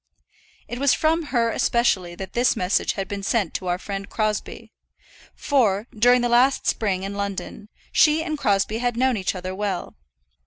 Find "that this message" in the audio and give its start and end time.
2.15-2.93